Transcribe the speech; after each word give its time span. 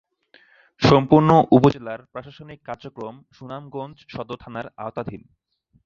সম্পূর্ণ 0.81 1.29
উপজেলার 1.51 1.99
প্রশাসনিক 2.11 2.59
কার্যক্রম 2.65 3.15
সুনামগঞ্জ 3.31 3.97
সদর 4.13 4.37
থানার 4.43 4.67
আওতাধীন। 4.77 5.21